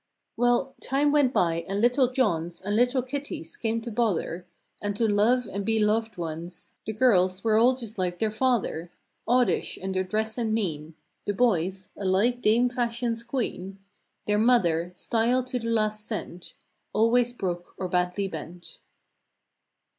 Well, 0.35 0.73
time 0.81 1.11
went 1.11 1.31
by, 1.31 1.63
and 1.69 1.79
little 1.79 2.07
Johns 2.07 2.59
And 2.59 2.75
little 2.75 3.03
Kitties 3.03 3.55
came 3.55 3.81
to 3.81 3.91
bother 3.91 4.47
And 4.81 4.95
to 4.95 5.07
love 5.07 5.45
and 5.47 5.63
be 5.63 5.77
loved 5.79 6.17
ones— 6.17 6.69
The 6.87 6.93
girls 6.93 7.43
were 7.43 7.55
all 7.59 7.75
just 7.75 7.99
like 7.99 8.17
their 8.17 8.31
father— 8.31 8.89
Oddish 9.27 9.77
in 9.77 9.91
their 9.91 10.03
dress 10.03 10.39
and 10.39 10.55
mien. 10.55 10.95
The 11.27 11.33
boys—alike 11.35 12.41
Dame 12.41 12.71
Fashion's 12.71 13.23
queen. 13.23 13.77
Their 14.25 14.39
mother—style 14.39 15.43
to 15.43 15.59
the 15.59 15.69
last 15.69 16.03
cent— 16.07 16.55
Always 16.93 17.31
broke 17.31 17.75
or 17.77 17.87
Sadly 17.91 18.27
bent. 18.27 18.79